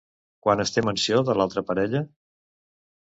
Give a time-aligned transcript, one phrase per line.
[0.45, 2.05] Quan es té menció de l'altra parella?